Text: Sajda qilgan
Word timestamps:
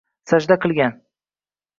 Sajda 0.29 0.57
qilgan 0.63 0.95